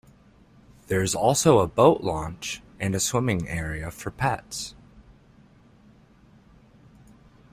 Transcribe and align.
There 0.87 1.03
is 1.03 1.13
also 1.13 1.59
a 1.59 1.67
boat 1.67 2.01
launch 2.01 2.63
and 2.79 2.95
a 2.95 2.99
swimming 2.99 3.47
area 3.47 3.91
for 3.91 4.09
pets. 4.09 4.73